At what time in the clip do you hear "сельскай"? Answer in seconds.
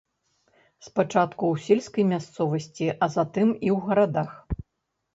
1.67-2.03